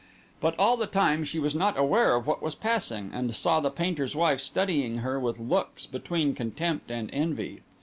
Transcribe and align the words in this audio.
But 0.39 0.55
all 0.57 0.77
the 0.77 0.87
time 0.87 1.23
she 1.23 1.37
was 1.37 1.53
not 1.53 1.77
aware 1.77 2.15
of 2.15 2.25
what 2.25 2.41
was 2.41 2.55
passing, 2.55 3.11
and 3.13 3.35
saw 3.35 3.59
the 3.59 3.69
painter's 3.69 4.15
wife 4.15 4.41
studying 4.41 4.97
her 5.05 5.19
with 5.19 5.37
looks 5.39 5.85
between 5.85 6.33
contempt 6.33 6.89
and 6.89 7.07
envy. 7.13 7.61